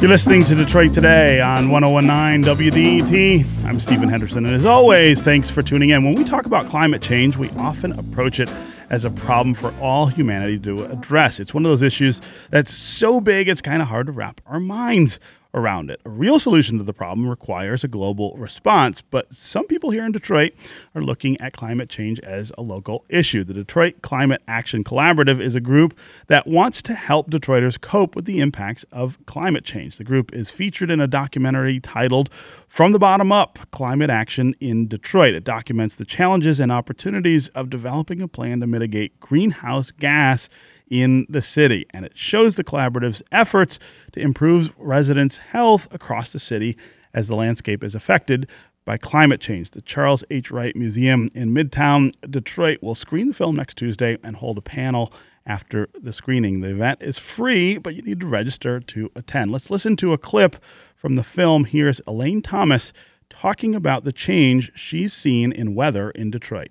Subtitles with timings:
[0.00, 3.66] You're listening to Detroit Today on 1019 WDET.
[3.66, 6.04] I'm Stephen Henderson, and as always, thanks for tuning in.
[6.04, 8.50] When we talk about climate change, we often approach it
[8.88, 11.38] as a problem for all humanity to address.
[11.38, 14.58] It's one of those issues that's so big it's kind of hard to wrap our
[14.58, 15.20] minds
[15.54, 16.00] around it.
[16.04, 20.12] A real solution to the problem requires a global response, but some people here in
[20.12, 20.52] Detroit
[20.94, 23.44] are looking at climate change as a local issue.
[23.44, 28.24] The Detroit Climate Action Collaborative is a group that wants to help Detroiters cope with
[28.24, 29.96] the impacts of climate change.
[29.96, 32.32] The group is featured in a documentary titled
[32.68, 35.34] From the Bottom Up Climate Action in Detroit.
[35.34, 40.48] It documents the challenges and opportunities of developing a plan to mitigate greenhouse gas
[40.90, 41.86] in the city.
[41.90, 43.78] And it shows the collaborative's efforts
[44.12, 46.76] to improve residents' health across the city
[47.14, 48.48] as the landscape is affected
[48.84, 49.70] by climate change.
[49.70, 50.50] The Charles H.
[50.50, 55.12] Wright Museum in Midtown Detroit will screen the film next Tuesday and hold a panel
[55.46, 56.60] after the screening.
[56.60, 59.52] The event is free, but you need to register to attend.
[59.52, 60.56] Let's listen to a clip
[60.96, 61.64] from the film.
[61.64, 62.92] Here's Elaine Thomas
[63.28, 66.70] talking about the change she's seen in weather in Detroit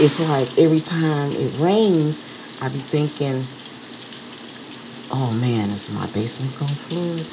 [0.00, 2.20] it's like every time it rains,
[2.60, 3.46] I be thinking,
[5.10, 7.26] oh man, is my basement gonna flood?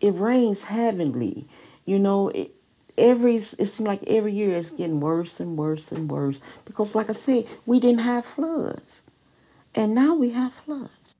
[0.00, 1.46] It rains heavenly,
[1.84, 2.28] you know.
[2.28, 2.54] It,
[2.96, 7.08] every it seems like every year it's getting worse and worse and worse because, like
[7.08, 9.02] I said, we didn't have floods,
[9.74, 11.16] and now we have floods.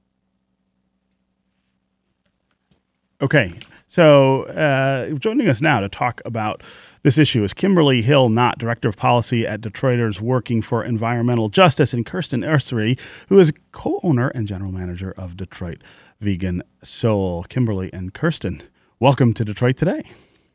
[3.20, 3.54] Okay,
[3.86, 6.62] so uh, joining us now to talk about
[7.04, 11.92] this issue is Kimberly Hill Knott, Director of Policy at Detroiters Working for Environmental Justice,
[11.92, 15.82] and Kirsten Ussery, who is co owner and general manager of Detroit
[16.20, 17.44] Vegan Soul.
[17.44, 18.62] Kimberly and Kirsten,
[18.98, 20.10] welcome to Detroit today.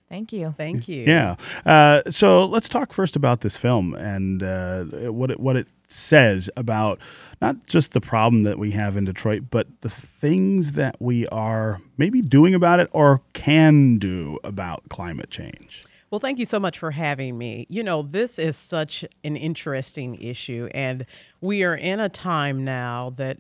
[0.10, 0.56] Thank you.
[0.58, 1.04] Thank you.
[1.04, 1.36] Yeah.
[1.68, 6.50] Uh, so let's talk first about this film and uh, what it what it says
[6.58, 7.00] about
[7.44, 11.80] not just the problem that we have in Detroit, but the things that we are
[11.96, 15.84] maybe doing about it or can do about climate change.
[16.12, 17.68] Well, thank you so much for having me.
[17.70, 21.06] You know, this is such an interesting issue, and
[21.40, 23.38] we are in a time now that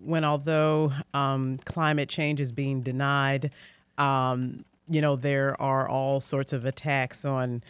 [0.00, 3.52] when, although um, climate change is being denied,
[3.96, 7.62] um, you know, there are all sorts of attacks on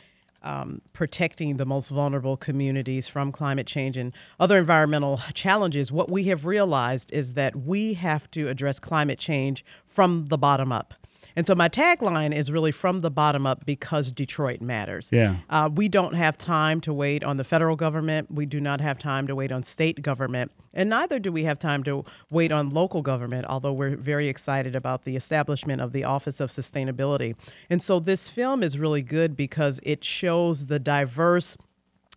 [0.43, 5.93] um, protecting the most vulnerable communities from climate change and other environmental challenges.
[5.93, 10.73] What we have realized is that we have to address climate change from the bottom
[10.73, 10.95] up.
[11.37, 15.11] And so my tagline is really from the bottom up because Detroit matters.
[15.13, 15.39] Yeah.
[15.49, 18.31] Uh, we don't have time to wait on the federal government.
[18.31, 20.53] We do not have time to wait on state government.
[20.73, 24.75] And neither do we have time to wait on local government, although we're very excited
[24.75, 27.37] about the establishment of the Office of Sustainability.
[27.69, 31.57] And so this film is really good because it shows the diverse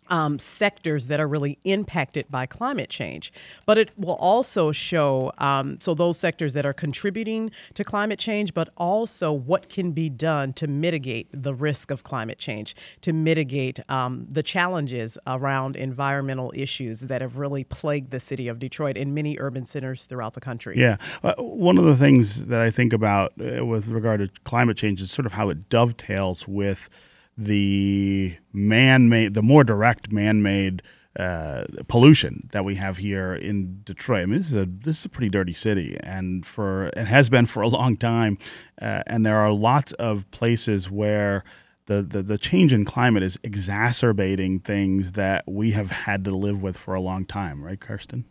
[0.09, 3.31] um, sectors that are really impacted by climate change.
[3.65, 8.53] But it will also show um, so those sectors that are contributing to climate change,
[8.53, 13.79] but also what can be done to mitigate the risk of climate change, to mitigate
[13.89, 19.13] um, the challenges around environmental issues that have really plagued the city of Detroit and
[19.13, 20.77] many urban centers throughout the country.
[20.77, 20.97] Yeah.
[21.23, 25.01] Uh, one of the things that I think about uh, with regard to climate change
[25.01, 26.89] is sort of how it dovetails with
[27.37, 30.83] the man-made, the more direct man-made
[31.15, 34.23] uh, pollution that we have here in Detroit.
[34.23, 37.29] I mean, this is a this is a pretty dirty city, and for it has
[37.29, 38.37] been for a long time.
[38.81, 41.43] Uh, and there are lots of places where
[41.85, 46.61] the, the the change in climate is exacerbating things that we have had to live
[46.61, 47.63] with for a long time.
[47.63, 48.25] Right, Kirsten?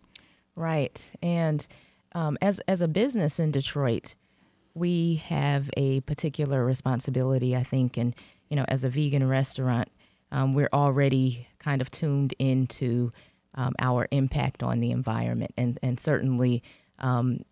[0.56, 1.66] Right, and
[2.14, 4.16] um, as as a business in Detroit,
[4.75, 8.15] we have a particular responsibility, I think, and
[8.49, 9.88] you know, as a vegan restaurant,
[10.31, 13.11] um, we're already kind of tuned into
[13.55, 16.62] um, our impact on the environment, and and certainly
[16.99, 17.44] um,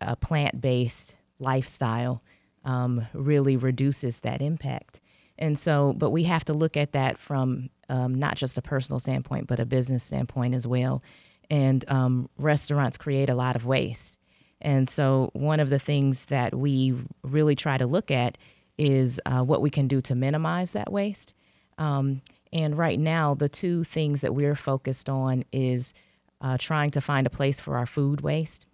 [0.00, 2.22] a plant based lifestyle
[2.64, 5.00] um, really reduces that impact.
[5.38, 8.98] And so, but we have to look at that from um, not just a personal
[8.98, 11.02] standpoint, but a business standpoint as well.
[11.48, 14.17] And um, restaurants create a lot of waste.
[14.60, 18.36] And so, one of the things that we really try to look at
[18.76, 21.34] is uh, what we can do to minimize that waste.
[21.78, 22.22] Um,
[22.52, 25.94] and right now, the two things that we're focused on is
[26.40, 28.66] uh, trying to find a place for our food waste.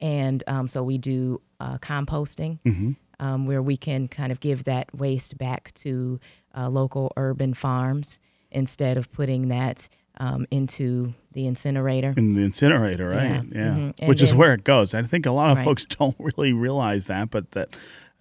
[0.00, 2.92] And um, so we do uh, composting, mm-hmm.
[3.24, 6.20] um, where we can kind of give that waste back to
[6.56, 8.18] uh, local urban farms
[8.50, 12.14] instead of putting that um, into the incinerator.
[12.16, 13.24] In the incinerator, right?
[13.24, 13.42] Yeah.
[13.52, 13.74] yeah.
[13.74, 14.06] Mm-hmm.
[14.06, 14.94] Which then, is where it goes.
[14.94, 15.64] I think a lot of right.
[15.64, 17.74] folks don't really realize that, but that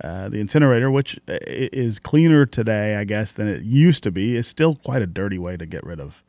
[0.04, 4.36] uh, the incinerator, which uh, is cleaner today, I guess, than it used to be,
[4.36, 6.24] is still quite a dirty way to get rid of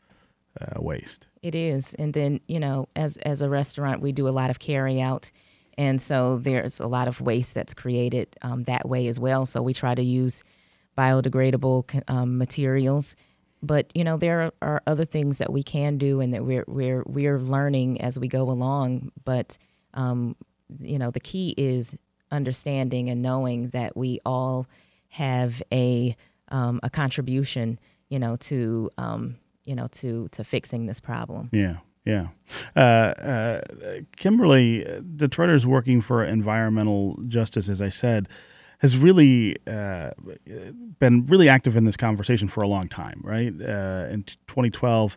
[0.61, 1.27] uh, waste.
[1.43, 4.59] It is, and then you know, as as a restaurant, we do a lot of
[4.59, 5.31] carry out,
[5.77, 9.45] and so there's a lot of waste that's created um, that way as well.
[9.45, 10.43] So we try to use
[10.97, 13.17] biodegradable um, materials.
[13.67, 17.03] But you know there are other things that we can do, and that we're we're
[17.07, 19.13] we're learning as we go along.
[19.25, 19.59] But
[19.95, 20.37] um,
[20.81, 21.97] you know the key is
[22.31, 24.67] understanding and knowing that we all
[25.09, 26.17] have a
[26.49, 27.79] um, a contribution,
[28.09, 31.49] you know, to um, you know to to fixing this problem.
[31.53, 31.79] Yeah.
[32.05, 32.29] Yeah.
[32.77, 33.61] Uh, uh,
[34.17, 34.85] Kimberly,
[35.17, 38.29] Detroiters working for environmental justice, as I said,
[38.85, 40.11] has really uh,
[40.99, 43.55] been really active in this conversation for a long time, right?
[43.59, 45.17] Uh, in 2012,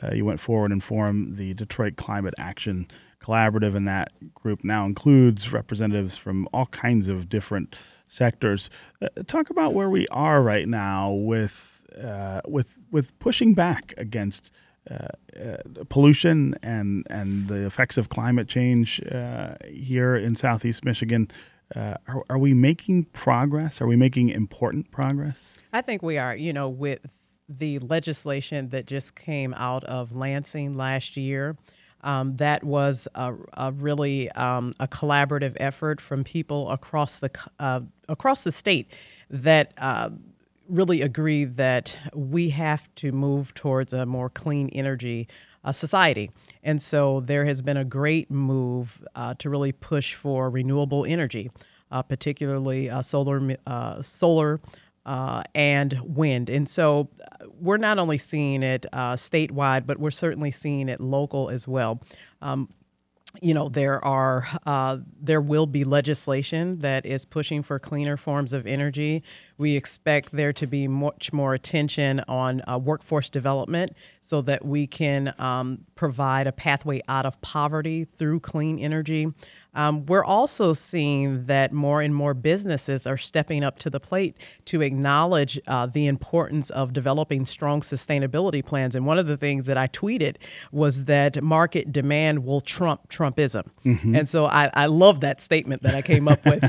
[0.00, 2.86] uh, you went forward and formed the Detroit Climate Action
[3.20, 7.74] Collaborative, and that group now includes representatives from all kinds of different
[8.06, 8.70] sectors.
[9.02, 11.74] Uh, talk about where we are right now with
[12.46, 14.52] with with pushing back against
[14.88, 15.56] uh, uh,
[15.88, 21.28] pollution and and the effects of climate change uh, here in Southeast Michigan.
[21.76, 23.80] Are, are, we making progress?
[23.80, 25.58] Are we making important progress?
[25.72, 26.34] I think we are.
[26.34, 27.00] You know, with
[27.48, 31.56] the legislation that just came out of Lansing last year.
[32.02, 37.80] Um, that was a, a really um, a collaborative effort from people across the uh,
[38.08, 38.92] across the state
[39.30, 40.10] that uh,
[40.68, 45.26] really agree that we have to move towards a more clean energy
[45.64, 46.30] uh, society.
[46.62, 51.50] And so there has been a great move uh, to really push for renewable energy,
[51.90, 54.60] uh, particularly uh, solar, uh, solar.
[55.06, 56.50] Uh, and wind.
[56.50, 57.08] And so
[57.58, 62.02] we're not only seeing it statewide, but we're certainly seeing it local as well.
[62.42, 62.68] Um,
[63.40, 68.52] you know there are uh, there will be legislation that is pushing for cleaner forms
[68.52, 69.22] of energy.
[69.56, 74.86] We expect there to be much more attention on uh, workforce development so that we
[74.86, 79.32] can um, provide a pathway out of poverty through clean energy.
[79.74, 84.36] Um, we're also seeing that more and more businesses are stepping up to the plate
[84.66, 88.94] to acknowledge uh, the importance of developing strong sustainability plans.
[88.94, 90.36] And one of the things that I tweeted
[90.72, 93.68] was that market demand will trump Trumpism.
[93.84, 94.16] Mm-hmm.
[94.16, 96.60] And so I, I love that statement that I came up with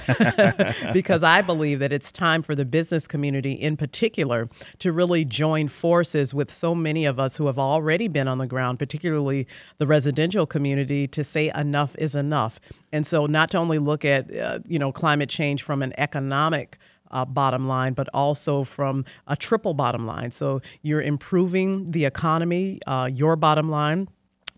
[0.93, 4.49] because I believe that it's time for the business community in particular
[4.79, 8.47] to really join forces with so many of us who have already been on the
[8.47, 9.47] ground, particularly
[9.77, 12.59] the residential community, to say enough is enough.
[12.91, 16.77] And so, not to only look at uh, you know climate change from an economic
[17.11, 20.31] uh, bottom line, but also from a triple bottom line.
[20.31, 24.09] So you're improving the economy, uh, your bottom line,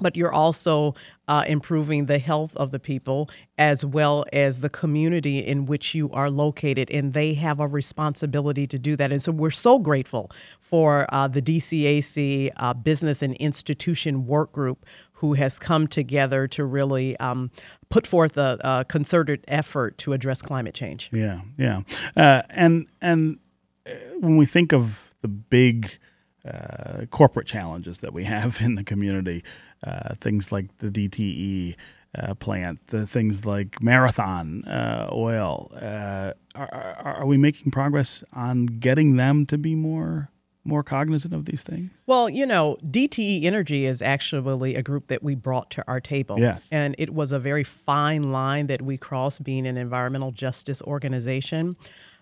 [0.01, 0.95] but you're also
[1.27, 6.09] uh, improving the health of the people as well as the community in which you
[6.11, 6.89] are located.
[6.89, 9.11] And they have a responsibility to do that.
[9.11, 14.85] And so we're so grateful for uh, the DCAC uh, Business and Institution Work Group
[15.21, 17.51] who has come together to really um,
[17.89, 21.11] put forth a, a, concerted effort to address climate change.
[21.13, 21.81] Yeah, yeah,
[22.17, 23.37] uh, and and
[23.85, 25.99] uh, when we think of the big
[26.43, 29.43] uh, corporate challenges that we have in the community,
[29.85, 31.75] uh, things like the DTE.
[32.13, 39.15] Uh, plant, the things like Marathon uh, Oil, are, are we making progress on getting
[39.15, 40.29] them to be more
[40.63, 41.91] more cognizant of these things?
[42.05, 46.39] Well, you know, DTE Energy is actually a group that we brought to our table.
[46.39, 46.67] Yes.
[46.71, 51.75] And it was a very fine line that we crossed being an environmental justice organization.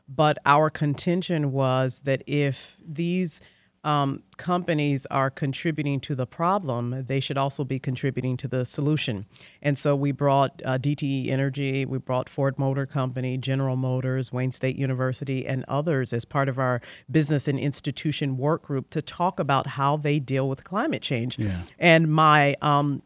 [0.08, 3.42] But our contention was that if these
[3.84, 9.26] um, companies are contributing to the problem, they should also be contributing to the solution.
[9.62, 14.52] And so we brought uh, DTE Energy, we brought Ford Motor Company, General Motors, Wayne
[14.52, 19.40] State University, and others as part of our business and institution work group to talk
[19.40, 21.40] about how they deal with climate change.
[21.40, 21.62] Yeah.
[21.78, 23.02] And my um,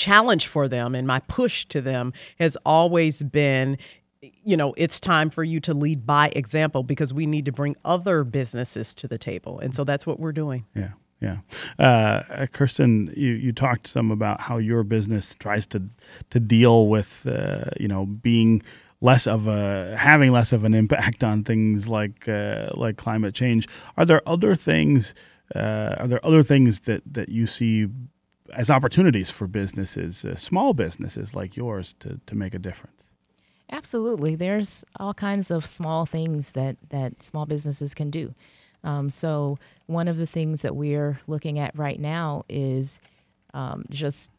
[0.00, 3.76] challenge for them and my push to them has always been
[4.22, 7.76] you know, it's time for you to lead by example because we need to bring
[7.84, 9.58] other businesses to the table.
[9.58, 10.66] And so that's what we're doing.
[10.74, 10.92] Yeah.
[11.22, 11.40] Yeah,
[11.78, 15.82] uh, Kirsten, you, you talked some about how your business tries to
[16.30, 18.62] to deal with uh, you know being
[19.02, 23.68] less of a having less of an impact on things like uh, like climate change.
[23.98, 25.14] Are there other things?
[25.54, 27.88] Uh, are there other things that that you see
[28.54, 33.09] as opportunities for businesses, uh, small businesses like yours, to to make a difference?
[33.72, 34.34] Absolutely.
[34.34, 38.34] There's all kinds of small things that, that small businesses can do.
[38.82, 42.98] Um, so, one of the things that we're looking at right now is
[43.52, 44.30] um, just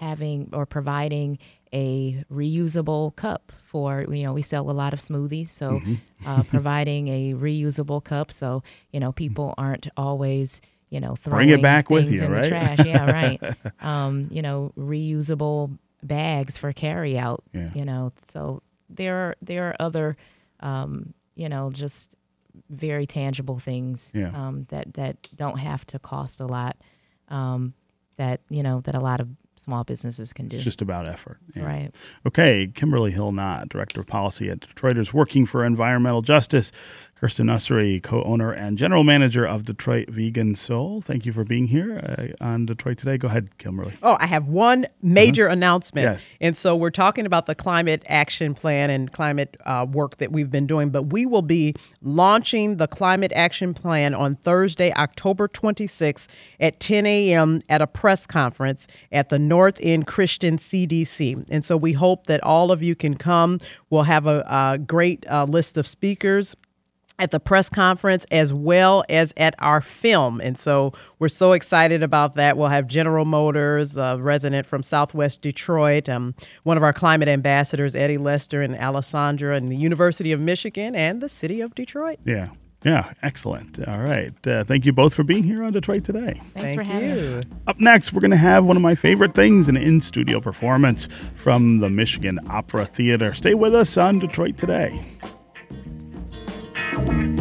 [0.00, 1.38] having or providing
[1.72, 5.94] a reusable cup for you know we sell a lot of smoothies so mm-hmm.
[6.26, 8.62] uh, providing a reusable cup so
[8.92, 12.42] you know people aren't always you know throwing bring it back with you in right
[12.42, 13.40] the trash yeah right
[13.80, 17.42] um, you know reusable bags for carry out.
[17.52, 17.70] Yeah.
[17.74, 20.16] You know, so there are there are other,
[20.60, 22.14] um, you know, just
[22.68, 24.30] very tangible things Yeah.
[24.34, 26.76] um, that that don't have to cost a lot.
[27.28, 27.74] Um,
[28.16, 30.56] that you know that a lot of small businesses can do.
[30.56, 31.38] It's just about effort.
[31.54, 31.64] Yeah.
[31.64, 31.94] Right.
[32.26, 36.72] Okay, Kimberly Hill Knott, Director of Policy at Detroiters Working for Environmental Justice.
[37.20, 41.02] Kirsten Ussery, co-owner and general manager of Detroit Vegan Soul.
[41.02, 41.98] Thank you for being here
[42.40, 43.18] uh, on Detroit Today.
[43.18, 43.92] Go ahead, Kimberly.
[44.02, 46.04] Oh, I have one major announcement.
[46.04, 46.34] Yes.
[46.40, 50.50] And so we're talking about the climate action plan and climate uh, work that we've
[50.50, 56.26] been doing, but we will be launching the climate action plan on Thursday, October 26th
[56.58, 57.60] at 10 a.m.
[57.68, 61.44] at a press conference at the North End Christian CDC.
[61.50, 63.58] And so we hope that all of you can come.
[63.90, 66.56] We'll have a, a great uh, list of speakers
[67.20, 70.40] at the press conference as well as at our film.
[70.40, 72.56] And so we're so excited about that.
[72.56, 76.34] We'll have General Motors, a resident from Southwest Detroit, um,
[76.64, 81.20] one of our climate ambassadors, Eddie Lester and Alessandra, and the University of Michigan and
[81.20, 82.18] the city of Detroit.
[82.24, 82.48] Yeah.
[82.82, 83.86] Yeah, excellent.
[83.86, 84.32] All right.
[84.46, 86.32] Uh, thank you both for being here on Detroit Today.
[86.32, 87.44] Thanks Thank for having us.
[87.66, 91.06] Up next, we're going to have one of my favorite things an in studio performance
[91.34, 93.34] from the Michigan Opera Theater.
[93.34, 94.98] Stay with us on Detroit Today.
[96.92, 97.39] Thank you.